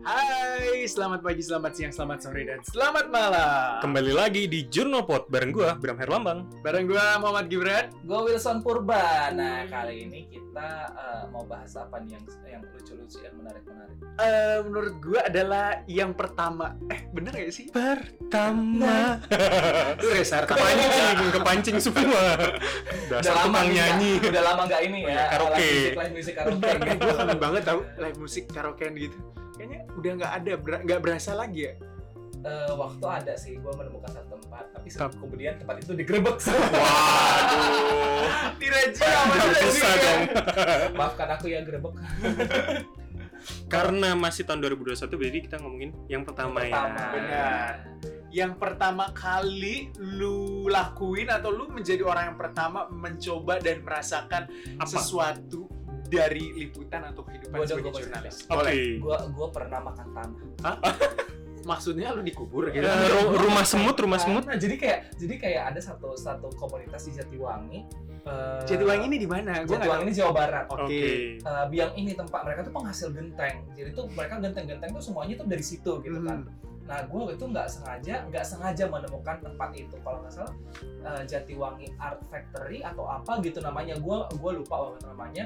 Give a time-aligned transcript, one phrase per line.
[0.00, 3.84] Hai, selamat pagi, selamat siang, selamat sore, dan selamat malam.
[3.84, 6.48] Kembali lagi di Jurnopod bareng gua Bram Herlambang.
[6.64, 7.92] Bareng gua Muhammad Gibran.
[8.00, 9.28] Gue Wilson Purba.
[9.30, 13.96] Nah, kali ini kita eh, mau bahas apa nih yang yang lucu-lucu, yang menarik-menarik.
[14.16, 16.80] Eh, menurut gua adalah yang pertama.
[16.88, 17.68] Eh, bener gak sih?
[17.68, 19.20] Pertama.
[20.00, 20.48] Lu restart.
[20.48, 22.40] kepancing, kepancing semua.
[23.12, 24.12] Dasar tukang nih, nyanyi.
[24.16, 25.12] udah lama nggak ini Oh, ya.
[25.12, 25.70] iya, karaoke.
[25.92, 26.68] Live musik karaoke.
[26.96, 29.18] Gue kangen banget tau live musik karaokean gitu.
[29.60, 31.76] Kayaknya udah nggak ada, ber- nggak berasa lagi ya.
[32.40, 35.12] Eh, waktu ada sih, gue menemukan satu tempat, tapi Tep.
[35.20, 36.64] kemudian tempat itu digerebek sama.
[36.64, 38.56] Waduh.
[38.56, 40.22] Nggak bisa dong.
[40.98, 41.92] Maafkan aku ya gerebek.
[43.72, 44.96] Karena masih tahun 2021
[45.28, 46.96] jadi kita ngomongin yang pertama, Pertama.
[46.96, 47.12] ya.
[47.12, 47.72] Benar.
[48.30, 54.86] Yang pertama kali lu lakuin atau lu menjadi orang yang pertama mencoba dan merasakan Apa?
[54.86, 55.66] sesuatu
[56.10, 58.36] dari liputan atau kehidupan Gua sebagai gua jurnalis.
[58.44, 58.74] Oke.
[58.98, 60.76] Gue gue pernah makan tanah.
[61.60, 62.80] Maksudnya lu dikubur gitu.
[62.80, 64.42] Ya, ru- rumah semut, rumah semut.
[64.42, 67.84] Nah, jadi kayak jadi kayak ada satu satu komunitas di Jatiwangi.
[68.20, 69.60] eh, Jatiwangi ini di mana?
[69.62, 70.64] Gua Jatiwangi ini Jawa Barat.
[70.66, 70.82] Oke.
[70.82, 71.04] Oke.
[71.38, 75.46] Eh, biang ini tempat mereka tuh penghasil genteng jadi tuh mereka genteng-genteng tuh semuanya tuh
[75.46, 76.69] dari situ gitu kan Hmm.
[76.90, 79.94] Nah gue itu nggak sengaja nggak sengaja menemukan tempat itu.
[80.02, 83.94] Kalau nggak salah eh, Jatiwangi Art Factory atau apa gitu namanya.
[84.02, 85.44] Gue gue lupa banget namanya.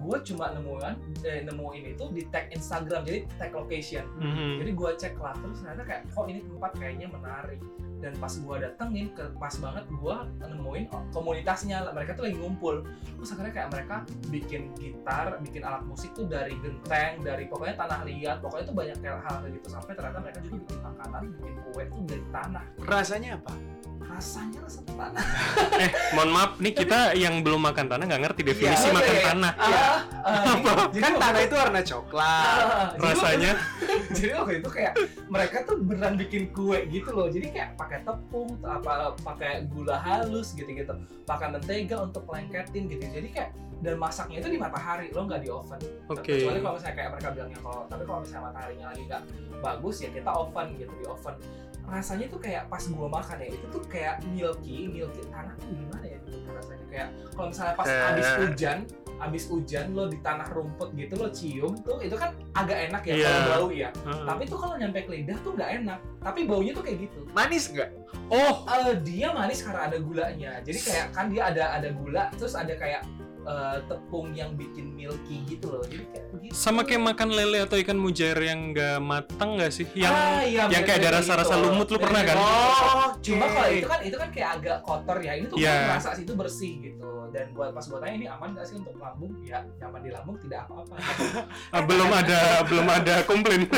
[0.00, 0.94] Gue cuma nemuin
[1.28, 4.08] eh, nemuin itu di tag Instagram jadi tag location.
[4.16, 4.64] Mhm.
[4.64, 7.60] jadi gue cek lah terus ternyata kayak kok ini tempat kayaknya menarik
[8.00, 11.88] dan pas gue datengin ke pas banget gue nemuin komunitasnya.
[11.92, 12.84] Mereka tuh lagi ngumpul.
[13.16, 13.96] Terus akhirnya kayak mereka
[14.28, 18.38] bikin gitar bikin alat musik tuh dari genteng dari pokoknya tanah liat.
[18.44, 19.66] Pokoknya tuh banyak kayak hal kayak gitu.
[19.72, 22.64] Sampai ternyata mereka juga bikin makanan bikin kue tuh dari tanah.
[22.84, 23.54] Rasanya apa?
[24.00, 25.24] Rasanya rasa tanah.
[25.76, 29.24] Eh, mohon maaf nih kita yang belum makan tanah nggak ngerti definisi Iya, makan iya.
[29.26, 29.52] tanah.
[29.52, 29.68] ah,
[30.24, 32.56] ah, jadi- jadi Kan tanah itu warna coklat.
[32.56, 33.52] Waktu- Rasanya?
[34.16, 34.92] jadi waktu itu kayak
[35.28, 37.28] mereka tuh beneran bikin kue gitu loh.
[37.28, 40.92] Jadi kayak pakai tepung apa pakai gula halus gitu gitu
[41.24, 43.04] pakai mentega untuk lengketin gitu.
[43.04, 45.80] Jadi kayak dan masaknya itu di matahari lo nggak di oven.
[46.08, 46.32] Oke.
[46.32, 49.22] kecuali kalau misalnya kayak mereka bilangnya kalau tapi kalau misalnya mataharinya lagi nggak
[49.60, 51.36] bagus ya kita oven gitu di oven
[51.86, 56.04] rasanya tuh kayak pas gua makan ya itu tuh kayak milky milky tanah tuh gimana
[56.04, 58.02] ya gitu rasanya kayak kalau misalnya pas Eh.
[58.02, 58.78] habis hujan
[59.16, 63.14] habis hujan lo di tanah rumput gitu lo cium tuh itu kan agak enak ya
[63.14, 63.24] Iya.
[63.24, 64.26] kalau bau ya Heeh.
[64.26, 67.64] tapi tuh kalau nyampe ke lidah tuh nggak enak tapi baunya tuh kayak gitu Manis
[67.70, 67.90] nggak?
[68.26, 72.52] Oh, Eh, dia manis karena ada gulanya jadi kayak kan dia ada ada gula terus
[72.52, 73.06] ada kayak
[73.46, 77.78] eh, tepung yang bikin milky gitu loh jadi kayak begitu sama kayak makan lele atau
[77.78, 79.86] ikan mujair yang nggak matang nggak sih?
[79.94, 81.64] Yang Ah, iya, yang kayak ada rasa-rasa gitu.
[81.70, 82.36] lumut lu pernah kan?
[82.36, 82.46] Gitu.
[82.46, 85.94] Oh, cuma kalau itu kan itu kan kayak agak kotor ya ini tuh yeah.
[85.94, 89.32] rasa situ bersih gitu dan buat pas buat tanya ini aman gak sih untuk lambung
[89.44, 90.94] ya nyaman di lambung tidak apa-apa
[91.74, 93.68] Ah, belum ada belum ada komplain.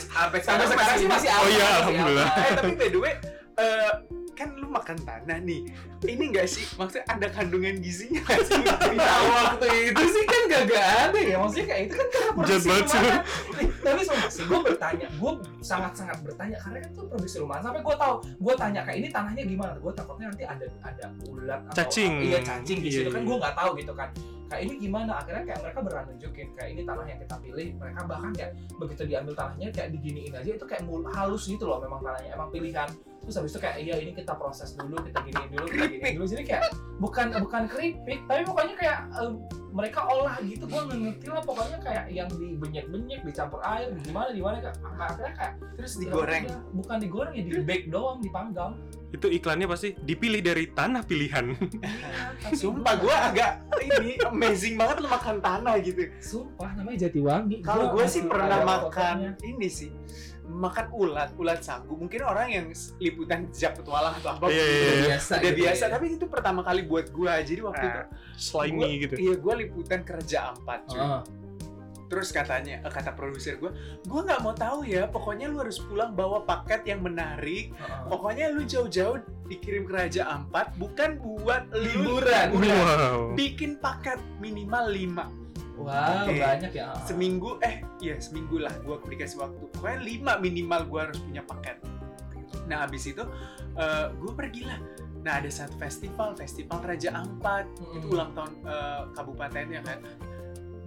[0.00, 2.28] sampai, sekarang sih masih aman Oh iya, alhamdulillah.
[2.30, 3.14] Eh tapi by the way,
[3.56, 3.90] eh,
[4.40, 5.68] kan lu makan tanah nih.
[6.00, 6.64] Ini enggak sih?
[6.74, 8.56] Maksudnya ada kandungan gizinya sih?
[8.90, 12.68] Nah, waktu itu sih kan gak, gak ada ya maksudnya kayak itu kan karena produksi
[12.70, 13.20] rumahan
[13.52, 17.80] Nih, tapi sumpah sih gue bertanya gue sangat-sangat bertanya karena kan itu produksi rumahan sampai
[17.80, 21.76] gue tahu gue tanya kayak ini tanahnya gimana gue takutnya nanti ada ada ulat atau
[21.76, 22.12] Cacing.
[22.14, 22.26] apa.
[22.26, 23.28] iya cacing di Iya, situ kan iya.
[23.28, 24.08] gue nggak tahu gitu kan
[24.48, 28.00] kayak ini gimana akhirnya kayak mereka berani nunjukin kayak ini tanah yang kita pilih mereka
[28.02, 32.00] bahkan kayak begitu diambil tanahnya kayak diginiin aja itu kayak mul- halus gitu loh memang
[32.00, 32.88] tanahnya emang pilihan
[33.20, 36.26] terus habis itu kayak iya ini kita proses dulu kita giniin dulu kita giniin dulu
[36.26, 36.62] jadi kayak
[36.96, 39.32] bukan bukan keripik tapi pokoknya kayak eh,
[39.70, 44.56] mereka olah gitu gue nggak ngerti lah pokoknya kayak yang dibenyek-benyek dicampur air gimana gimana
[44.58, 46.44] kayak akhirnya kayak Terus digoreng.
[46.44, 48.74] ya bukan digoreng ya di bake doang dipanggang
[49.10, 51.50] Itu iklannya pasti dipilih dari tanah pilihan.
[52.46, 53.50] Tapi Sumpah gue agak
[53.82, 56.06] ini amazing banget lu makan tanah gitu.
[56.22, 59.30] sumpah namanya Jatiwangi Kalau gue Gua sih pernah makan fotonya.
[59.42, 59.90] ini sih
[60.50, 61.94] makan ulat, ulat sagu.
[61.94, 62.66] Mungkin orang yang
[62.98, 65.02] liputan jejak petualang atau apa Iya, iya, iya.
[65.08, 65.84] biasa udah gitu biasa.
[65.84, 65.90] ya.
[65.94, 67.32] Tapi itu pertama kali buat gue.
[67.46, 68.02] Jadi waktu Nah, itu
[68.36, 69.14] Slimy gitu.
[69.16, 70.98] Iya, gue liputan kerja empat cuy.
[70.98, 71.22] Ah.
[72.10, 73.70] Terus katanya, eh, kata produser gue,
[74.02, 75.06] gue nggak mau tahu ya.
[75.06, 77.70] Pokoknya lu harus pulang bawa paket yang menarik.
[77.78, 78.02] Ah.
[78.04, 79.16] Pokoknya lu jauh-jauh
[79.46, 82.50] dikirim ke Raja Ampat, bukan buat Liburan.
[82.50, 82.78] liburan.
[82.82, 83.18] Wow.
[83.34, 85.39] Bikin paket minimal 5
[85.80, 86.36] Wow, Oke.
[86.38, 86.92] banyak ya.
[87.08, 87.56] seminggu.
[87.64, 88.72] Eh, ya seminggu lah.
[88.84, 89.64] Gue dikasih waktu.
[89.72, 91.80] Pokoknya 5 minimal gue harus punya paket.
[92.68, 93.24] Nah, habis itu
[94.20, 94.78] gue pergi lah.
[95.20, 97.68] Nah, ada satu festival, festival Raja Ampat.
[97.76, 97.96] Mm-mm.
[98.00, 99.98] Itu ulang tahun eh, kabupatennya kan.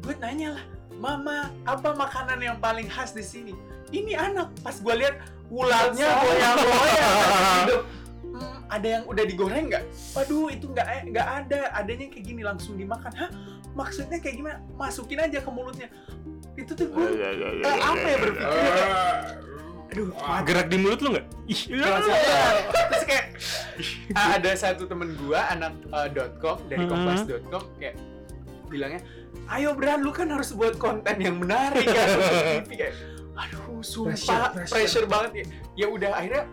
[0.03, 0.65] Gue tanya lah,
[0.97, 3.53] Mama, apa makanan yang paling khas di sini?
[3.93, 4.49] Ini anak.
[4.65, 5.21] Pas gue lihat
[5.53, 6.21] ulatnya Sama.
[6.25, 7.13] goyang-goyang.
[7.65, 7.83] Hidup.
[8.33, 9.85] Hmm, ada yang udah digoreng nggak?
[10.17, 11.69] Waduh, itu nggak eh, nggak ada.
[11.77, 13.13] Adanya kayak gini langsung dimakan.
[13.13, 13.29] Hah?
[13.73, 14.57] Maksudnya kayak gimana?
[14.73, 15.89] Masukin aja ke mulutnya.
[16.53, 18.61] itu tuh gue eh, apa ya berpikir
[19.89, 21.25] aduh mati Gerak di mulut lu nggak?
[21.45, 21.61] Ih,
[22.69, 23.25] terus kayak
[24.17, 25.73] ah, ada satu temen gua anak
[26.13, 26.89] dot .com dari Mhm.
[26.89, 27.97] kompas.com kayak
[28.65, 29.01] bilangnya
[29.49, 32.05] ayo Bran lu kan harus buat konten yang menarik kan
[32.69, 32.93] kayak
[33.33, 35.05] aduh sumpah Pressure, pressure, pressure.
[35.05, 36.43] banget ya ya udah akhirnya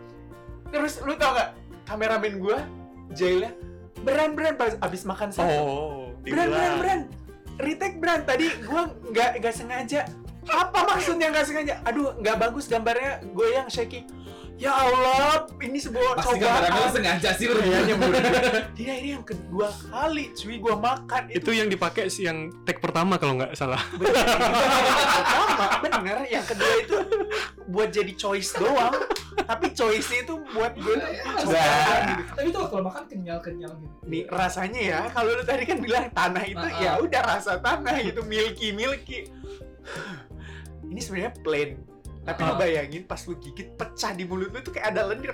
[0.69, 1.51] terus lu tau gak
[1.85, 2.65] kameramen gua
[3.13, 3.53] jailnya
[4.01, 6.79] Bran pas abis makan satu Oh, Bran Bran dibilang.
[6.79, 7.01] Bran.
[7.61, 8.21] Retake Bran.
[8.25, 10.01] Tadi gua nggak nggak sengaja.
[10.51, 11.75] Apa maksudnya nggak sengaja?
[11.85, 13.21] Aduh nggak bagus gambarnya.
[13.33, 14.09] Goyang shaking
[14.61, 17.57] ya Allah ini sebuah Pasti kameramen cobaan sengaja sih lu.
[17.57, 18.21] gue
[18.77, 23.17] dia ini yang kedua kali cuy gua makan Itu yang dipakai sih yang tag pertama
[23.17, 23.81] kalau nggak salah.
[23.97, 24.21] bener
[25.09, 26.97] pertama bener yang kedua itu
[27.67, 28.93] buat jadi choice doang
[29.41, 30.95] tapi choice itu buat gue
[31.41, 33.95] Nah, tapi itu kalau makan kenyal-kenyal gitu.
[34.05, 36.97] nih rasanya ya kalau lu tadi kan bilang tanah itu Ah, ya ah.
[37.01, 39.25] udah rasa tanah gitu milky milky
[40.83, 41.81] ini sebenarnya plain
[42.21, 42.59] tapi lu Ah.
[42.59, 45.33] bayangin pas lu gigit pecah di mulut lu tuh kayak ada lendir.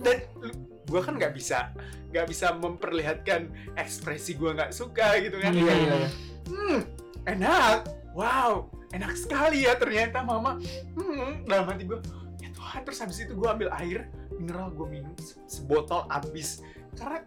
[0.00, 1.70] Dan lu- gua kan nggak bisa
[2.10, 5.52] nggak bisa memperlihatkan ekspresi gua nggak suka gitu kan.
[5.52, 6.08] Iya, iya, iya.
[6.46, 6.78] hmm
[7.26, 7.78] enak.
[8.10, 10.58] Wow enak sekali ya ternyata mama.
[10.94, 12.02] Hmm dalam hati gua
[12.38, 16.64] ya Tuhan terus habis itu gua ambil air mineral gua minum se- sebotol habis.
[16.92, 17.22] Karena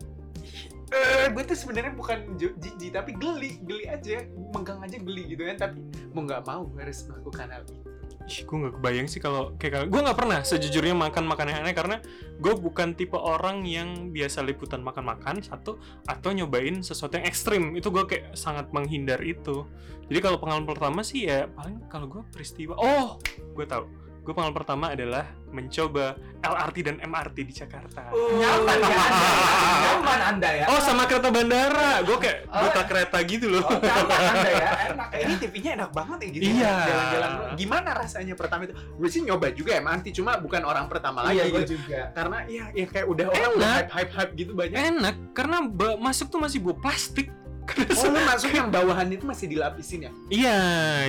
[0.91, 5.57] eh gue tuh sebenarnya bukan jijik tapi geli geli aja megang aja geli gitu kan
[5.69, 5.79] tapi
[6.11, 7.93] mau nggak mau gue harus melakukan hal itu.
[8.23, 11.99] Ih, gue nggak kebayang sih kalau kayak gue nggak pernah sejujurnya makan makanan aneh karena
[12.39, 15.75] gue bukan tipe orang yang biasa liputan makan-makan satu
[16.07, 17.75] atau nyobain sesuatu yang ekstrim.
[17.75, 19.67] Itu gue kayak sangat menghindar itu.
[20.07, 23.19] Jadi kalau pengalaman pertama sih ya paling kalau gue peristiwa oh!
[23.51, 29.29] Gue tahu gue pengalaman pertama adalah mencoba LRT dan MRT di Jakarta Nyaman ya anda?
[29.83, 30.65] Nyaman anda ya?
[30.65, 32.63] oh sama kereta bandara gue kayak Oh.
[32.63, 34.67] buta kereta gitu loh Oh, nyaman anda ya?
[34.89, 35.19] Enak ya?
[35.19, 36.71] ini TV-nya enak banget ya gitu Iya.
[36.81, 41.37] jalan-jalan gimana rasanya pertama itu gue sih nyoba juga MRT cuma bukan orang pertama lagi
[41.37, 41.75] Iya, gue gitu.
[41.75, 41.99] juga.
[42.13, 45.57] karena ya ya kayak udah orang udah hype hype hype gitu banyak enak karena
[45.99, 47.27] masuk tuh masih bawa plastik
[47.71, 50.11] oh lu masuk yang bawahan itu masih dilapisin ya?
[50.27, 50.61] Iya,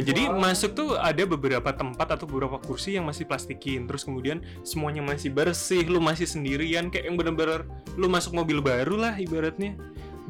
[0.02, 0.40] jadi Wow.
[0.40, 5.34] masuk tuh ada beberapa tempat atau beberapa kursi yang masih plastikin, terus kemudian semuanya masih
[5.34, 7.66] bersih, lu masih sendirian, kayak yang bener-bener
[7.98, 9.76] lu masuk mobil baru lah ibaratnya,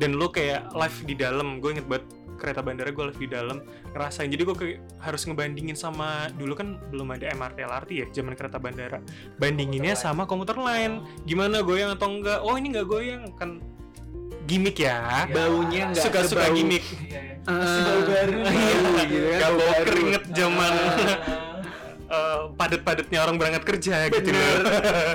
[0.00, 3.62] dan lu kayak live di dalam, gue inget banget kereta bandara gue live di dalam
[3.94, 4.28] ngerasain.
[4.28, 4.56] Jadi gue
[5.00, 8.98] harus ngebandingin sama dulu kan belum ada MRT LRT ya zaman kereta bandara.
[9.38, 11.00] Bandinginnya Komuter sama komuter lain.
[11.24, 12.44] Gimana goyang atau enggak?
[12.44, 13.22] Oh ini enggak goyang.
[13.38, 13.64] Kan
[14.44, 15.32] gimmick ya Iya.
[15.32, 17.32] baunya nggak suka-suka sebau- gimmick Iya, iya.
[17.44, 18.38] Eh, bau baru.
[18.40, 19.84] Iya, gitu kan, Gak bau bawa baru.
[19.86, 20.96] keringet zaman Ah.
[22.16, 24.56] eh, padat-padatnya orang berangkat kerja gitu loh.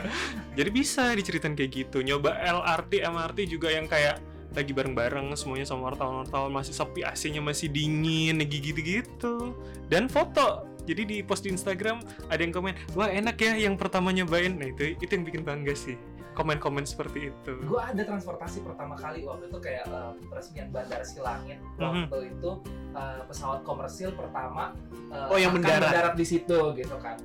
[0.58, 2.02] Jadi bisa diceritain kayak gitu.
[2.02, 7.70] Nyoba LRT, MRT juga yang kayak lagi bareng-bareng semuanya sama wartawan-wartawan masih sepi, AC-nya masih
[7.70, 9.54] dingin, gitu-gitu.
[9.86, 10.66] Dan foto.
[10.84, 14.68] Jadi di post di Instagram ada yang komen, "Wah, enak ya yang pertama nyobain." Nah,
[14.68, 15.94] itu itu yang bikin bangga sih.
[16.40, 17.52] Komen-komen seperti itu.
[17.60, 22.08] gue ada transportasi pertama kali waktu itu kayak eh, peresmian bandara Silangit Mhm.
[22.08, 22.52] waktu itu
[22.92, 24.72] eh, pesawat komersil pertama
[25.10, 26.16] eh, Oh, yang akan mendarat.
[26.16, 27.20] di situ gitu kan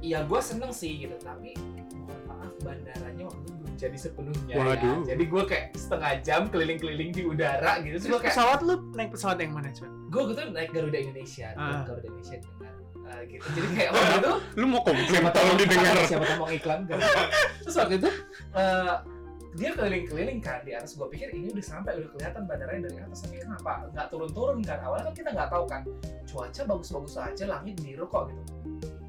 [0.00, 1.52] iya gue seneng sih gitu tapi
[1.94, 4.94] mohon maaf bandaranya waktu itu belum jadi sepenuhnya ya.
[5.04, 8.74] Jadi gue kayak setengah jam keliling-keliling di udara gitu terus Terus gue kayak pesawat lu
[8.92, 11.84] naik pesawat yang mana cuy gue gitu naik Garuda Indonesia Ah.
[11.84, 12.74] Garuda Indonesia dengan
[13.12, 13.46] eh, gitu.
[13.52, 15.22] Jadi kayak waktu itu Lu mau komplain?
[15.28, 15.94] Tolong didengar.
[16.04, 16.98] siapa tahu mau iklan kan
[17.60, 18.08] terus waktu itu
[18.56, 18.94] eh,
[19.52, 20.96] dia keliling-keliling kan di atas.
[20.96, 24.80] Gue pikir ini udah sampai udah kelihatan bandaranya dari atas tapi kenapa nggak turun-turun kan.
[24.80, 25.82] Awalnya kan kita nggak tahu kan.
[26.24, 28.42] Cuaca bagus-bagus aja langit biru kok gitu.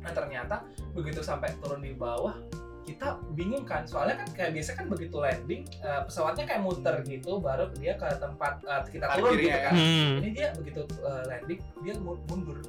[0.04, 2.36] Nah ternyata begitu sampai turun di bawah
[2.84, 3.88] kita bingung kan.
[3.88, 8.08] Soalnya kan kayak biasa kan begitu landing eh, pesawatnya kayak muter gitu baru dia ke
[8.20, 9.60] tempat eh, kita turun gitu ya.
[9.64, 9.74] kan.
[9.80, 10.14] Hmm.
[10.20, 12.60] ini dia begitu uh, landing dia mu- mundur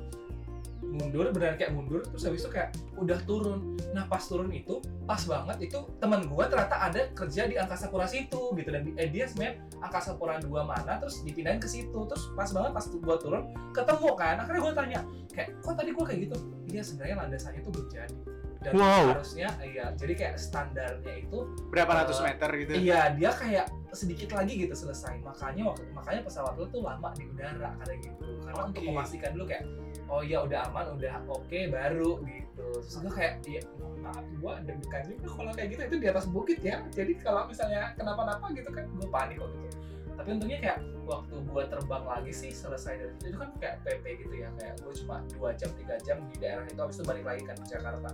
[0.95, 3.75] mundur beneran kayak mundur terus habis itu kayak udah turun.
[3.91, 8.07] Nah pas turun itu pas banget itu teman gua ternyata ada kerja di angkasa pura
[8.07, 8.69] situ gitu.
[8.71, 11.99] Dan eh, dia sebenarnya angkasa pura dua mana terus dipindahin ke situ.
[12.07, 13.43] Terus pas banget pas gua turun
[13.75, 15.01] ketemu kan akhirnya gua tanya
[15.35, 16.37] kayak kok tadi gua kayak gitu?
[16.71, 18.34] Iya sebenarnya landasannya itu belum jadi
[18.65, 19.05] dan Wow.
[19.13, 24.35] harusnya iya jadi kayak standarnya itu berapa Eh, ratus meter gitu Iya, dia kayak sedikit
[24.35, 25.21] lagi gitu selesai.
[25.23, 28.27] Makanya waktu makanya pesawat lu tuh lama di udara karena gitu.
[28.43, 28.91] Karena untuk Oke.
[28.91, 29.65] memastikan dulu kayak
[30.11, 32.67] oh ya udah aman, udah oke baru gitu.
[32.83, 33.63] Terus gue kayak iya
[34.03, 36.83] maaf gua deg-degan juga kalau kayak gitu itu di atas bukit ya.
[36.91, 39.77] Jadi kalau misalnya kenapa-napa gitu kan gue panik kok gitu.
[40.15, 44.05] Tapi untungnya kayak waktu gua terbang lagi sih selesai dari itu, itu kan kayak PP
[44.25, 47.25] gitu ya kayak gue cuma dua jam tiga jam di daerah itu habis itu balik
[47.27, 48.11] lagi kan ke Jakarta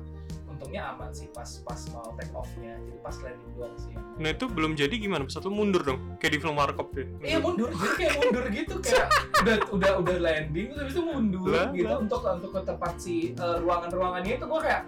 [0.61, 4.45] untungnya aman sih pas pas mau take off-nya jadi pas landing doang sih Nah itu
[4.47, 5.25] belum jadi gimana?
[5.25, 7.09] Pesawat lu mundur dong, kayak di film Warkop deh.
[7.25, 9.09] Iya mundur, jadi kayak mundur gitu kayak
[9.40, 11.97] udah udah udah landing terus itu mundur Lah, gitu lah.
[11.97, 14.83] untuk untuk ke tempat si eh, ruangan-ruangannya itu gue kayak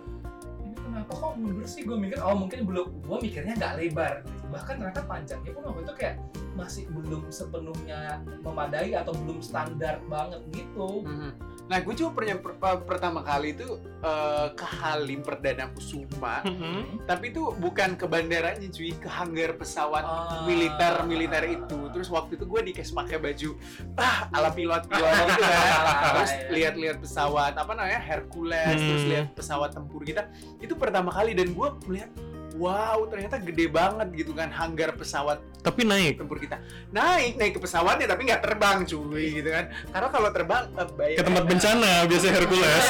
[0.61, 4.47] ini kenapa kok mundur sih gue mikir oh mungkin belum gue mikirnya nggak lebar gitu.
[4.47, 6.17] bahkan ternyata panjangnya pun waktu itu kayak
[6.52, 8.00] masih belum sepenuhnya
[8.38, 11.33] memadai atau belum standar banget gitu Mhm.
[11.73, 13.64] Nah, gue juga pernah per- per- pertama kali itu
[14.02, 17.07] eh, ke Halim Perdana Kusuma, Mhm.
[17.07, 20.43] tapi itu bukan ke bandaranya cuy, ke hanggar pesawat Ah.
[20.45, 21.88] militer militer itu.
[21.88, 23.57] Terus waktu itu gue dikasih pakai baju
[23.95, 25.71] ah ala pilot pilot gitu kan.
[26.12, 26.49] Terus Iya.
[26.50, 29.11] lihat-lihat pesawat apa namanya Hercules, terus Hmm.
[29.14, 30.29] lihat pesawat tempur kita.
[30.59, 32.11] Itu pertama kali dan gue melihat
[32.59, 36.19] wow ternyata gede banget gitu kan hanggar pesawat Tapi naik.
[36.19, 36.59] tempur kita
[36.90, 41.23] naik naik ke pesawatnya tapi nggak terbang cuy gitu kan karena kalau terbang eh, Ke
[41.23, 42.85] tempat bencana biasa Hercules.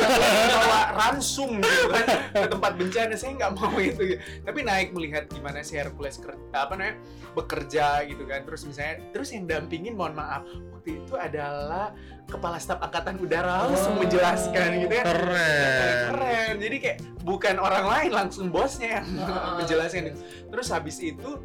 [0.49, 4.21] bawa ransum gitu kan ke tempat bencana saya nggak mau itu gitu.
[4.43, 6.17] tapi naik melihat gimana si Hercules
[6.51, 6.97] apa namanya
[7.33, 11.93] bekerja gitu kan terus misalnya terus yang dampingin mohon maaf waktu itu adalah
[12.25, 14.01] kepala staf angkatan udara langsung Oh.
[14.01, 16.01] menjelaskan gitu ya Keren.
[16.09, 19.61] keren jadi kayak bukan orang lain langsung bosnya yang Ah.
[19.61, 20.17] menjelaskan
[20.49, 21.37] terus habis itu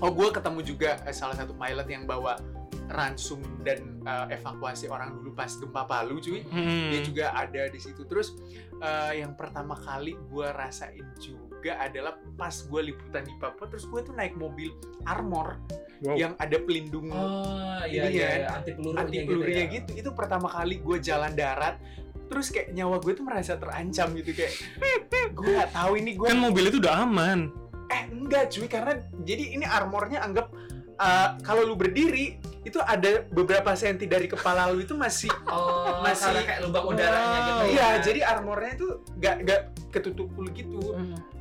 [0.00, 2.36] oh gue ketemu juga eh, salah satu pilot yang bawa
[2.90, 6.90] ransum dan eh, evakuasi orang dulu pas gempa Palu cuy Hmm.
[6.90, 8.34] dia juga ada di situ terus
[8.78, 14.00] eh, yang pertama kali gue rasain juga adalah pas gue liputan di Papua terus gue
[14.02, 15.60] tuh naik mobil armor
[16.00, 16.16] Wow.
[16.16, 20.00] yang ada pelindung oh iya Ini iya, ya, iya, anti pelurunya anti pelurunya gitu, gitu,
[20.00, 21.76] itu pertama kali gue jalan darat
[22.24, 24.54] terus kayak nyawa gue tuh merasa terancam gitu kayak
[25.36, 27.52] gue nggak tahu ini gue Kan mobil itu udah aman.
[27.90, 28.92] Eh enggak cuy karena
[29.26, 30.54] jadi ini armornya anggap
[30.96, 35.50] uh, kalau lu berdiri itu ada beberapa senti dari kepala lu itu masih ya.
[35.54, 38.00] oh Masih- kayak lubang udaranya gitu iya ya.
[38.04, 38.86] jadi armornya itu
[39.18, 40.94] nggak nggak ketutup full gitu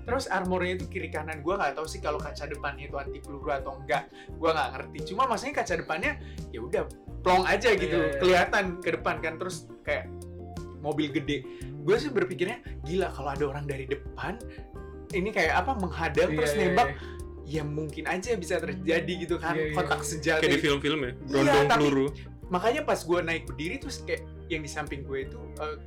[0.10, 3.54] terus armornya itu kiri kanan gue nggak tahu sih kalau kaca depannya itu anti peluru
[3.54, 6.18] atau enggak gue nggak ngerti cuma maksudnya kaca depannya
[6.50, 6.84] ya udah
[7.22, 8.18] plong aja gitu Iya, iya.
[8.18, 10.10] kelihatan ke depan kan terus kayak
[10.82, 11.44] mobil gede
[11.84, 14.40] gue sih berpikirnya gila kalau ada orang dari depan
[15.12, 16.98] ini kayak apa menghadang Iya, terus iya, nembak iya.
[17.50, 19.76] ya mungkin aja bisa terjadi gitu kan Iya, iya.
[19.76, 22.08] kotak senjata Kayak di film-film ya, Iya, tapi- peluru.
[22.48, 25.78] makanya pas gue naik berdiri terus kayak yang di samping gue itu eh,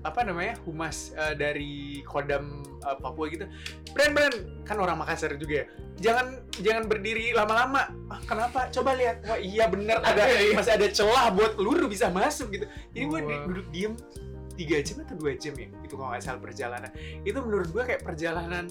[0.00, 3.44] apa namanya humas eh, dari Kodam eh, Papua gitu
[3.92, 4.32] Bren Bren
[4.64, 5.66] kan orang Makassar juga ya
[5.98, 10.54] jangan jangan berdiri lama-lama ah, kenapa coba lihat wah iya bener ada Iya, iya.
[10.54, 13.92] masih ada celah buat peluru bisa masuk gitu jadi gue duduk diem
[14.58, 16.90] tiga jam atau dua jam ya itu kalau nggak salah perjalanan.
[17.22, 18.66] Itu menurut gue kayak perjalanan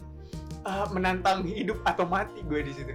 [0.62, 2.94] eh, menantang hidup atau mati gue di situ.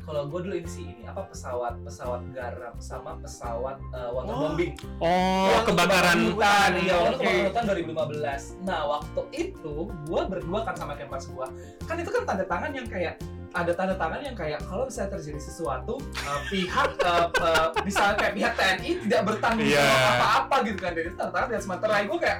[0.00, 4.18] Kalau gue dulu ini sih ini apa pesawat pesawat garam sama pesawat uh, Oh.
[4.18, 7.62] waterbombing Oh, Yang kebakaran hutan, iya waktu kebakaran hutan
[8.58, 11.46] 2015 nah waktu itu gue berdua kan sama kempas gue
[11.86, 15.40] kan itu kan tanda tangan yang kayak ada tanda tangan yang kayak kalau misalnya terjadi
[15.42, 19.82] sesuatu uh, pihak uh, uh, bisa kayak pihak TNI tidak bertanggung Iya.
[19.82, 22.38] jawab apa-apa gitu kan dari itu tanda tangan dan sementara gue kayak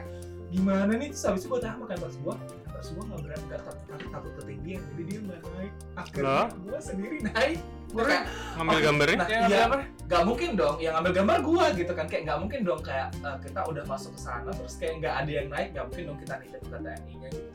[0.50, 2.34] gimana nih terus habis itu gue tanya sama kempas gue
[2.66, 6.78] kempas gue nggak berani nggak takut takut takut ketinggian jadi dia nggak naik akhirnya gue
[6.78, 7.58] sendiri naik
[7.90, 8.22] gue kayak
[8.54, 8.86] ngambil Oke.
[8.86, 9.16] gambarnya.
[9.18, 9.76] Nah, iya, apa?
[10.06, 13.36] nggak mungkin dong yang ngambil gambar gua gitu kan kayak nggak mungkin dong kayak eh,
[13.46, 16.34] kita udah masuk ke sana terus kayak nggak ada yang naik nggak mungkin dong kita
[16.38, 17.50] nitip ke TNI nya gitu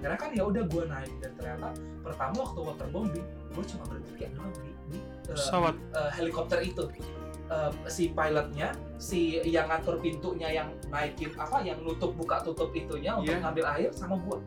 [0.00, 1.68] karena kan ya udah gua naik dan ternyata
[2.00, 5.74] pertama waktu waterbombing gua cuma berhenti kayak doang di, di Pesawat.
[5.94, 6.84] eh, helikopter itu
[7.50, 13.10] Eh, si pilotnya si yang ngatur pintunya yang naikin apa yang nutup buka tutup itunya
[13.10, 13.42] untuk Iya.
[13.42, 14.38] ngambil air sama gua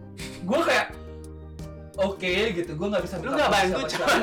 [0.48, 0.88] gua kayak
[1.94, 3.80] oke gitu gua nggak bisa nggak tolong bantu.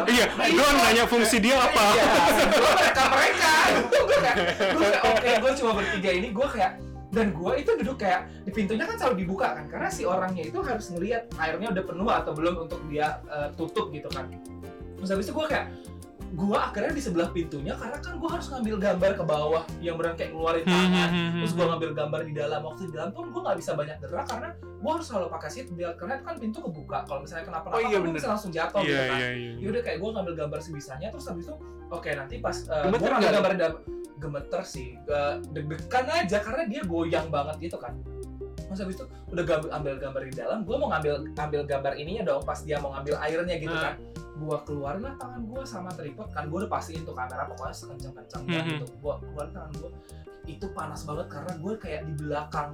[0.09, 1.85] Iya, gue nanya fungsi dia apa.
[1.93, 2.05] Iya,
[2.49, 3.53] gua mereka mereka.
[3.85, 4.37] Gue kayak,
[4.73, 6.73] gue kayak oke, gue cuma bertiga ini, gue kayak
[7.11, 10.59] dan gue itu duduk kayak di pintunya kan selalu dibuka kan karena si orangnya itu
[10.61, 14.31] harus ngelihat airnya udah penuh atau belum untuk dia eh, tutup gitu kan.
[14.95, 15.67] Terus habis itu gue kayak
[16.31, 20.15] gue akhirnya di sebelah pintunya karena kan gue harus ngambil gambar ke bawah yang beneran
[20.15, 21.11] kayak ngeluarin Hmm, tangan.
[21.43, 22.61] terus gue ngambil gambar di dalam.
[22.63, 25.67] Waktu di dalam pun gue nggak bisa banyak gerak karena gue harus selalu pakai seat
[25.75, 27.03] belt karena kan pintu kebuka.
[27.03, 28.17] Kalau misalnya kenapa-napa Oh iya, kan gue bener.
[28.17, 29.19] bisa langsung jatuh Iya, gitu kan.
[29.19, 29.53] iya, iya.
[29.59, 31.55] yaudah kayak gue ngambil gambar sebisanya terus habis itu
[31.91, 33.75] oke nanti pas uh, gue ngambil gambar dalam
[34.21, 37.97] gemeter sih uh, deg-degan aja karena dia goyang banget gitu kan
[38.61, 42.23] terus habis itu udah gambar, ambil gambar di dalam gue mau ngambil ambil gambar ininya
[42.25, 43.83] dong pas dia mau ngambil airnya gitu Ah.
[43.83, 43.95] kan
[44.41, 48.15] gue keluarin lah tangan gue sama tripod kan gue udah pastiin tuh kamera pokoknya sekencang
[48.15, 48.69] kencangnya Mhm.
[48.71, 49.91] gitu gue keluarin tangan gue
[50.47, 52.71] itu panas banget karena gue kayak di belakang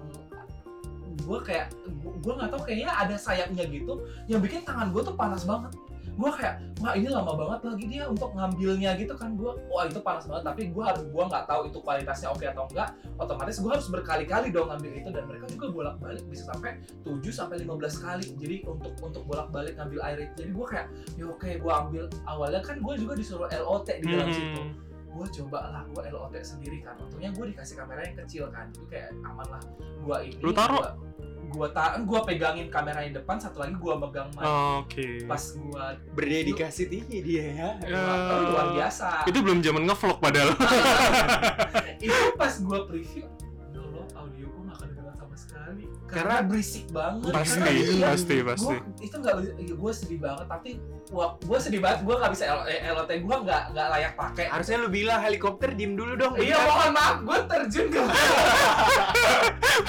[1.17, 3.95] gue kayak gue nggak tahu kayaknya ada sayapnya gitu
[4.27, 5.73] yang bikin tangan gue tuh panas banget
[6.17, 9.37] gue kayak wah ini lama banget lagi dia untuk ngambilnya gitu kan.
[9.37, 10.45] Gue wah itu panas banget.
[10.49, 12.89] Tapi gue harus gue nggak tahu itu kualitasnya oke atau enggak.
[13.21, 17.57] Otomatis gue harus berkali-kali dong ngambil itu dan mereka juga bolak-balik bisa sampai 7 sampai
[17.61, 18.27] 15 kali.
[18.41, 20.35] Jadi untuk untuk bolak-balik ngambil air itu.
[20.41, 20.87] Jadi gue kayak
[21.21, 22.05] ya oke gue ambil.
[22.25, 24.37] Awalnya kan gue juga disuruh LOT di dalam Hmm.
[24.37, 24.63] situ.
[25.17, 26.97] Gue coba lah gue LOT sendiri kan.
[27.01, 28.69] Untungnya gue dikasih kamera yang kecil kan.
[28.73, 29.63] Jadi kayak aman lah.
[30.01, 30.81] Gue ini Lu taruh?
[31.57, 34.45] Gue ta gue pegangin kamera yang depan satu lagi gue megang mic
[34.85, 35.25] Oke.
[35.25, 37.71] pas gue Berdedikasi tinggi dia ya.
[37.89, 40.53] Oh, luar biasa Itu belum zaman ngevlog padahal.
[42.05, 43.25] itu pas gue preview
[45.37, 48.75] sama sekali karena, Karena- berisik banget Pasti, Karena iya, pasti, gua- pasti.
[48.99, 49.35] itu nggak
[49.77, 50.71] gue sedih banget tapi
[51.39, 54.77] gue sedih banget gue nggak bisa L- eh, LOT gue nggak nggak layak pakai Harusnya
[54.79, 56.35] lu bilang helikopter diem dulu dong.
[56.37, 58.01] iya mohon maaf gue terjun ke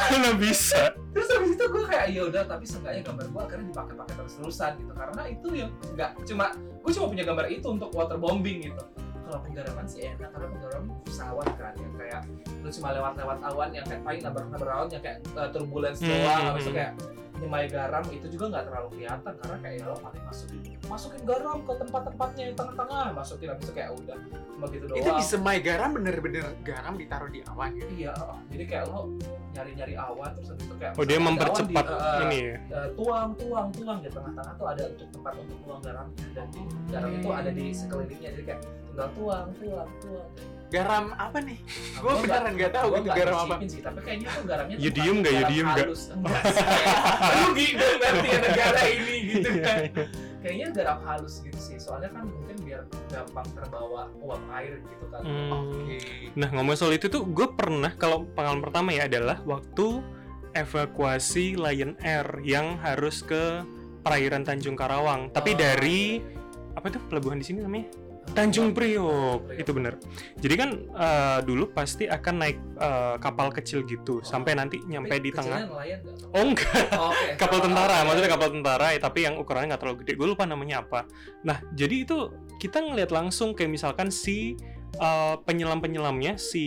[0.07, 0.91] Mana bisa?
[1.09, 4.93] terus habis itu gue kayak ya udah tapi seenggaknya gambar gue akhirnya dipakai-pakai terus-terusan gitu
[4.93, 8.83] karena itu yang nggak cuma gue cuma punya gambar itu untuk waterbombing gitu
[9.27, 12.21] kalau penggaraman sih enak karena penggaraman pesawat kan yang kayak
[12.63, 16.39] lu cuma lewat-lewat awan yang kayak paling nabrak-nabrak awan yang kayak uh, turbulence Hmm, doang
[16.39, 16.79] hmm, habis itu hmm.
[16.79, 16.93] kayak
[17.37, 21.57] nyemai garam itu juga nggak terlalu kelihatan karena kayak ya lo paling masukin masukin garam
[21.61, 24.17] ke tempat-tempatnya yang tengah-tengah masukin habis itu kayak udah
[24.57, 27.89] cuma gitu doang Itu di semai garam bener-bener garam ditaruh di awan gitu.
[27.93, 28.13] iya
[28.49, 29.13] jadi kayak lo
[29.53, 32.55] nyari-nyari awan terus habis itu kayak Oh dia mempercepat di, uh, ini ya.
[32.73, 36.61] eh, tuang tuang tuang di tengah-tengah tuh ada untuk tempat untuk tuang garamnya dan di
[36.89, 38.61] garam itu ada di sekelilingnya jadi kayak
[38.97, 40.29] tinggal tuang tuang tuang
[40.67, 41.63] Garam apa nih?
[41.95, 43.55] Gue Gua beneran nggak tahu gua itu nggak garam apa.
[43.63, 45.55] sih tapi kayaknya tuh garamnya Ya tuh diem nggak, ya nggak?
[45.55, 46.11] enggak sih
[46.67, 49.77] kayak lu gitu berarti ya negara ini gitu Iya, kan
[50.43, 55.21] kayaknya garam halus gitu sih soalnya kan mungkin biar gampang terbawa uap air gitu kan
[55.23, 55.51] Hmm.
[55.55, 55.97] Oke.
[56.35, 60.03] Nah ngomong soal itu tuh gue pernah kalau pengalaman pertama ya adalah waktu
[60.51, 63.63] evakuasi Lion Air yang harus ke
[64.01, 65.31] perairan Tanjung Karawang.
[65.31, 66.19] Tapi Oh, dari
[66.73, 67.87] apa tuh pelabuhan di sini namanya?
[68.33, 69.53] Tanjung Priok.
[69.55, 69.97] Itu bener.
[70.37, 75.31] Jadi kan eh, dulu pasti akan naik eh, kapal kecil gitu sampai nanti nyampe di
[75.31, 75.67] tengah.
[75.67, 75.99] nelayan?
[76.31, 77.27] Oh enggak, Oh, oke.
[77.35, 78.05] kapal Oh, tentara, oke.
[78.11, 80.13] maksudnya kapal tentara, ya, tapi yang ukurannya nggak terlalu gede.
[80.15, 81.07] Gue lupa namanya apa.
[81.41, 84.53] Nah, jadi itu kita ngeliat langsung kayak misalkan si
[85.01, 86.63] uh, penyelam-penyelamnya, si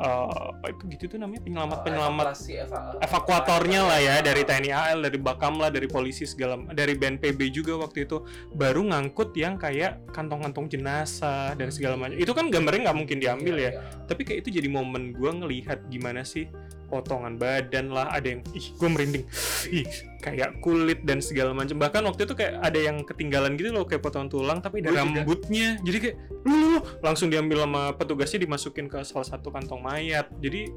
[0.00, 4.42] uh, apa itu gitu tuh namanya penyelamat penyelamat Evakuasi, eva- evakuatornya lah ya dari.
[4.46, 8.22] TNI AL, dari Bakamla, dari polisi segala, dari BNPB juga waktu itu
[8.54, 12.14] baru ngangkut yang kayak kantong-kantong jenazah dan segala macam.
[12.14, 14.04] Itu kan gambarnya nggak mungkin diambil ya Iya, iya.
[14.06, 16.46] tapi kayak itu jadi momen gue ngelihat gimana sih
[16.86, 19.24] potongan badan lah ada yang ih gue merinding.
[19.70, 19.86] Ih
[20.22, 21.78] kayak kulit dan segala macam.
[21.78, 25.02] Bahkan waktu itu kayak ada yang ketinggalan gitu loh kayak potongan tulang tapi ada Gua
[25.02, 25.02] juga.
[25.22, 25.68] rambutnya.
[25.86, 30.26] Jadi kayak lu, langsung diambil sama petugasnya dimasukin ke salah satu kantong mayat.
[30.42, 30.70] Jadi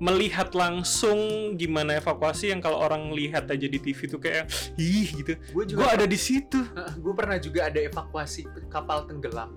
[0.00, 4.48] melihat langsung gimana evakuasi yang kalau orang lihat aja di TV tuh kayak
[4.80, 5.36] ih gitu.
[5.52, 6.56] Gue juga ada di situ.
[7.04, 9.52] Gue pernah juga ada evakuasi kapal tenggelam.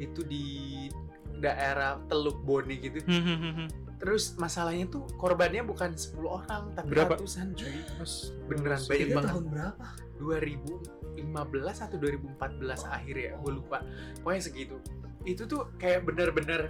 [0.00, 0.88] Itu di
[1.36, 3.04] daerah Teluk Bone gitu.
[3.94, 7.14] Hmm, Terus masalahnya tuh korbannya bukan 10 orang tapi Berapa?
[7.14, 7.78] ratusan cuy.
[8.50, 9.30] Beneran Mas, banyak banget.
[9.30, 9.86] tahun berapa?
[10.18, 13.78] 2015 atau 2014 akhir ya, gue lupa.
[14.20, 14.76] Pokoknya segitu.
[15.24, 16.68] Itu tuh kayak bener-bener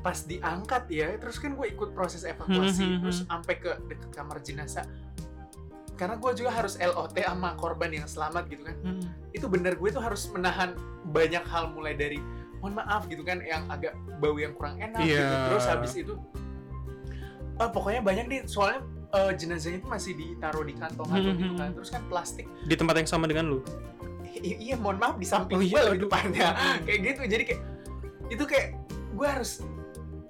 [0.00, 3.28] pas diangkat ya, terus kan gue ikut proses evakuasi, Hmm, hmm, terus hmm.
[3.30, 4.84] sampai ke deket kamar jenazah.
[5.94, 8.76] Karena gue juga harus LOT sama korban yang selamat gitu kan.
[8.82, 9.00] Hmm.
[9.30, 10.74] Itu bener gue tuh harus menahan
[11.08, 12.18] banyak hal mulai dari
[12.64, 15.20] mohon maaf gitu kan yang agak bau yang kurang enak gitu.
[15.20, 15.52] Iya.
[15.52, 16.16] Terus habis itu
[17.60, 18.80] ah, pokoknya banyak nih soalnya
[19.12, 21.68] eh, jenazahnya itu masih ditaruh di kantong atau Hmm, gitu hmm, kan.
[21.68, 21.76] hmm.
[21.76, 23.60] Terus kan plastik di tempat yang sama dengan lu
[24.34, 26.08] I- iya mohon maaf di samping Oh, gue iya, lebih aduh.
[26.08, 26.48] tepatnya
[26.88, 27.62] kayak gitu jadi kayak
[28.26, 28.66] itu kayak
[29.12, 29.60] gue harus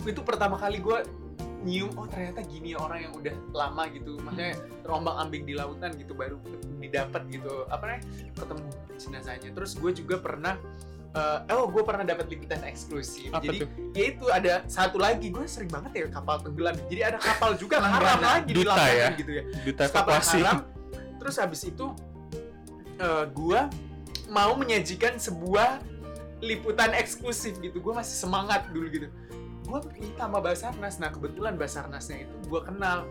[0.03, 0.99] itu pertama kali gue
[1.64, 5.97] nyium oh ternyata gini ya orang yang udah lama gitu maksudnya terombang ambing di lautan
[5.97, 6.37] gitu baru
[6.77, 8.05] didapat gitu apa namanya
[8.37, 8.64] ketemu
[9.01, 10.61] jenazahnya terus gue juga pernah
[11.14, 13.31] eh, oh gue pernah dapat liputan eksklusif.
[13.31, 13.68] Apa jadi tuh?
[13.94, 16.74] ya itu ada satu lagi gue sering banget ya kapal tenggelam.
[16.90, 18.03] Jadi ada kapal juga Langganan.
[18.03, 19.09] haram lagi di lautan ya?
[19.14, 19.42] gitu ya.
[19.62, 20.38] duta Terus kapal evakuasi.
[20.42, 20.59] haram,
[21.22, 21.87] terus habis itu
[22.98, 23.61] eh, gua
[24.31, 25.79] mau menyajikan sebuah
[26.42, 27.81] liputan eksklusif gitu.
[27.81, 29.09] Gue masih semangat dulu gitu.
[29.64, 31.00] Gue minta sama Basarnas.
[31.00, 33.09] Nah kebetulan Basarnasnya itu gue kenal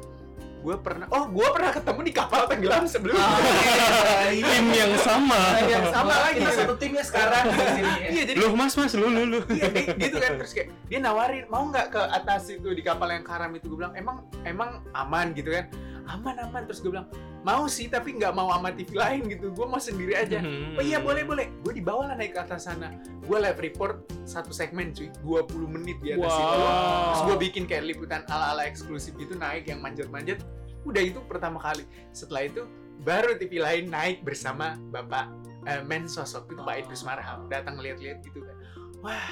[0.64, 4.48] gue pernah oh gue pernah ketemu di kapal tenggelam sebelumnya Ah, iya.
[4.50, 6.60] tim yang sama yang sama lagi Kita gitu.
[6.64, 7.92] satu timnya sekarang di sini.
[8.08, 11.44] iya jadi lu mas mas lu lu lu Iya, gitu kan terus kayak dia nawarin
[11.48, 15.32] mau nggak ke atas itu di kapal yang karam itu gue bilang emang emang aman
[15.32, 15.68] gitu kan
[16.08, 17.08] aman aman terus gue bilang
[17.44, 19.52] mau sih tapi nggak mau sama TV lain gitu.
[19.52, 20.40] Gue mau sendiri aja.
[20.40, 20.80] Hmm.
[20.80, 21.46] oh iya boleh boleh.
[21.64, 22.96] Gue dibawa lah naik ke atas sana.
[23.24, 25.12] Gue live report satu segmen cuy.
[25.24, 26.56] 20 menit di atas itu.
[26.64, 30.40] Terus gue bikin kayak liputan ala ala eksklusif gitu naik yang manjat manjat
[30.84, 31.88] udah itu pertama kali.
[32.12, 32.62] Setelah itu
[33.04, 35.32] baru TV lain naik bersama bapak
[35.68, 37.48] eh, mensos waktu itu Pak Idrus Marham.
[37.48, 38.56] Datang lihat-lihat gitu kan.
[39.04, 39.28] Wah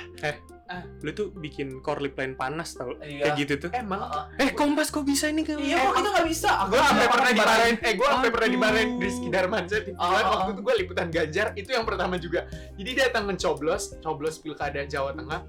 [0.99, 3.23] Lu tuh bikin core lip line panas tau Iya.
[3.25, 3.69] Kayak gitu tuh.
[3.71, 4.01] Emang.
[4.03, 4.23] Heeh.
[4.41, 6.49] Eh Kompas kok bisa ini ke Iya, kok kita nggak bisa?
[6.67, 10.09] Gue sampai nggak pernah dimarahin eh gue sampai pernah dimarahin Rizky Darmansyah di Ah, ah,
[10.11, 10.53] waktu ah.
[10.53, 12.45] itu gue liputan Ganjar itu yang pertama juga.
[12.75, 15.41] Jadi dia datang mencoblos coblos pilkada Jawa Tengah.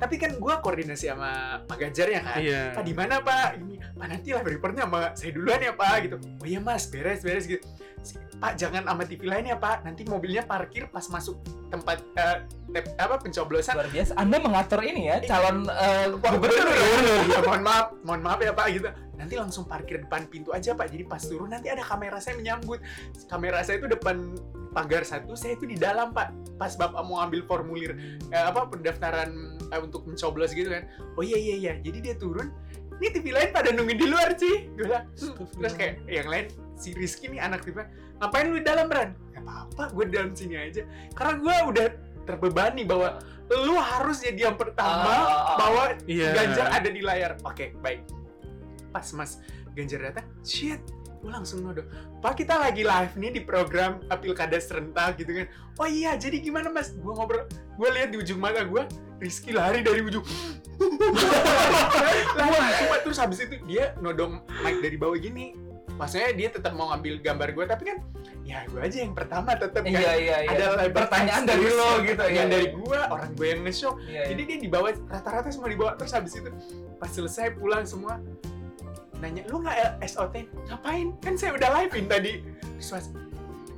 [0.00, 2.62] Tapi kan gue koordinasi sama Pak Ganjar ya kan Iya.
[2.72, 3.60] Pak di mana Pak
[3.98, 7.44] Pak nanti lah reportnya sama saya duluan ya Pak gitu oh iya Mas beres beres
[7.48, 7.64] gitu
[8.40, 11.36] Pak jangan sama TV lain ya Pak nanti mobilnya parkir pas masuk
[11.68, 12.36] tempat eh,
[12.72, 14.12] tep- apa pencoblosan luar biasa.
[14.16, 16.80] Anda mengatur ini ya calon Wah, gubernur ya.
[16.80, 17.16] ya.
[17.36, 18.88] Ya, mohon maaf, mohon maaf ya Pak gitu.
[19.20, 20.88] Nanti langsung parkir depan pintu aja Pak.
[20.88, 22.80] Jadi pas turun nanti ada kamera saya menyambut.
[23.28, 24.32] Kamera saya itu depan
[24.72, 26.56] pagar satu, saya itu di dalam Pak.
[26.56, 27.92] Pas Bapak mau ambil formulir
[28.32, 29.30] eh, apa pendaftaran
[29.68, 30.88] eh, untuk mencoblos gitu kan.
[31.14, 31.72] Oh iya iya iya.
[31.78, 32.48] Jadi dia turun.
[33.00, 34.68] Ini TV lain pada nungguin di luar sih.
[34.76, 35.08] Gue bilang.
[35.16, 37.80] Terus kayak yang lain si Rizky nih anak TV.
[38.20, 39.16] Ngapain lu di dalam Bran?
[39.32, 40.84] Gak apa-apa, gue di dalam sini aja.
[41.16, 41.86] Karena gue udah
[42.28, 43.16] terbebani bahwa
[43.50, 45.56] lu harus jadi yang pertama Ah, ah, ah.
[45.58, 47.40] bahwa Iya Ganjar ada di layar.
[47.42, 48.04] Oke, baik.
[48.92, 49.40] Pas Mas
[49.72, 50.82] Ganjar datang, shit,
[51.22, 51.86] gue langsung nodo.
[52.20, 55.46] Pak kita lagi live nih di program uh, Pilkada Serentak gitu kan.
[55.78, 56.92] Oh iya, jadi gimana Mas?
[56.92, 58.82] Gue ngobrol, gue lihat di ujung mata gue,
[59.22, 60.26] Rizky lari dari ujung.
[62.40, 65.52] Wah, cuma terus habis itu dia nodong mic dari bawah gini.
[66.00, 67.98] Maksudnya dia tetap mau ngambil gambar gue, tapi kan
[68.40, 69.92] ya gue aja yang pertama tetap kan.
[69.92, 70.50] Iya iya iya.
[70.56, 72.54] Ada pertanyaan dari lo gitu pertanyaan ya.
[72.56, 73.92] dari gue, orang gue yang nge-show.
[74.08, 74.22] Iya, iya.
[74.32, 76.48] Jadi dia dibawa rata-rata semua dibawa terus habis itu
[76.96, 78.16] pas selesai pulang semua
[79.20, 82.40] nanya lu nggak SOT ngapain kan saya udah livein tadi
[82.80, 83.12] terus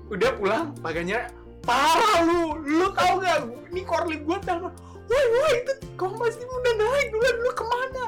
[0.07, 1.27] udah pulang paganya
[1.67, 4.73] parah lu lu tau gak ini korlip gue telepon
[5.11, 7.37] woi woi itu kompas ini udah naik duluan.
[7.41, 8.05] Lu ke mana?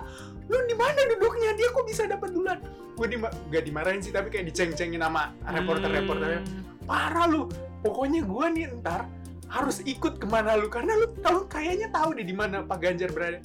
[0.51, 1.51] Lu di mana duduknya?
[1.57, 2.59] Dia kok bisa dapat duluan?
[2.95, 6.43] Gue di gak dimarahin sih tapi kayak diceng-cengin sama reporter-reporternya.
[6.87, 7.51] Parah lu.
[7.83, 9.11] Pokoknya gue nih ntar
[9.51, 10.71] harus ikut ke mana lu.
[10.71, 13.43] Karena lu tahu kayaknya tahu deh di mana Pak Ganjar berada.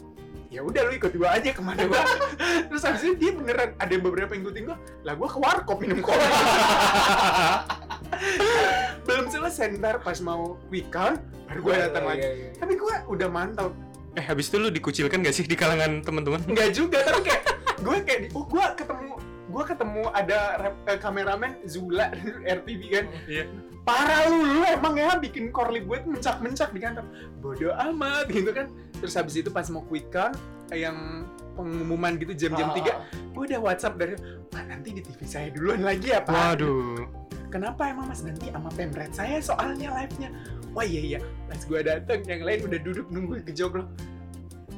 [0.49, 2.01] Ya udah lu ikut gua aja ke mana gua.
[2.73, 4.77] Terus habis itu dia beneran ada yang beberapa yang ngikutin gua.
[5.05, 6.17] Lah gua ke warkop minum kopi
[9.05, 12.49] belum selesai ntar pas mau quick count baru gua datang Iya, lagi iya, iya.
[12.55, 13.69] tapi gua udah mantau
[14.12, 16.41] Eh habis itu lu dikucilkan gak sih di kalangan teman-teman?
[16.43, 17.41] Enggak juga, tapi kayak
[17.77, 19.13] gue kayak di- oh gue ketemu
[19.47, 22.09] gue ketemu ada rep- eh, kameramen Zula
[22.57, 23.45] RTV kan Iya.
[23.81, 27.05] parah lu lu emang ya bikin korlip gue tuh mencak-mencak di kantor
[27.38, 30.33] bodoh amat gitu kan terus habis itu pas mau quick count
[30.67, 34.17] eh, yang pengumuman gitu jam-jam Ah, 3 gue udah WhatsApp dari
[34.49, 37.05] Pak nanti di TV saya duluan lagi ya Pak Waduh.
[37.49, 39.12] Kenapa emang mas nanti sama pemret?
[39.13, 40.29] Saya soalnya live-nya.
[40.71, 41.19] Wah iya iya.
[41.49, 43.89] Pas gue dateng yang lain udah duduk nunggu ke joglo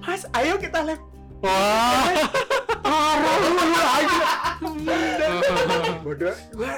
[0.01, 1.03] mas ayo kita live.
[1.45, 2.09] Wah.
[2.81, 3.35] parah.
[3.45, 4.25] Lu aja
[6.01, 6.35] bodoh.
[6.53, 6.71] Gue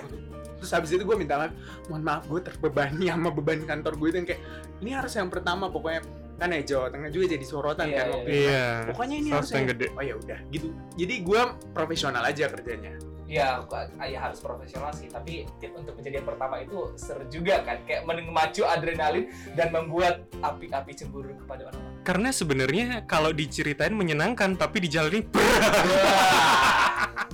[0.59, 1.53] terus habis itu gue minta maaf.
[1.87, 4.41] Mohon maaf gue terbebani sama beban kantor gue itu yang kayak
[4.83, 6.03] ini harus yang pertama pokoknya.
[6.33, 8.41] Kan ya Jawa Tengah juga jadi sorotan Iya, kan iya, waktu itu.
[8.43, 8.65] Iya.
[8.91, 9.87] pokoknya ini harus yang gede.
[9.93, 10.67] oh ya udah gitu.
[10.99, 13.63] Jadi gue profesional aja kerjanya Ya,
[14.03, 15.07] ya harus profesional sih.
[15.07, 20.27] Tapi tip untuk menjadi yang pertama itu seru juga kan, kayak memacu adrenalin dan membuat
[20.43, 22.03] api-api cemburu kepada orang-orang.
[22.03, 25.23] Karena sebenarnya kalau diceritain menyenangkan tapi dijalani